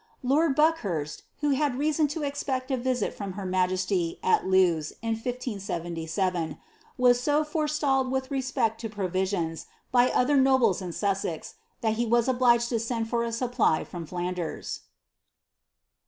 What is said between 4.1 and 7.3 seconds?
at Lewes, in 1577, was